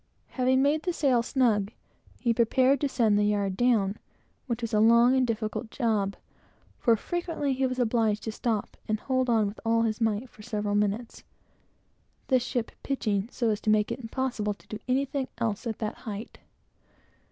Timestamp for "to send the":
2.81-3.23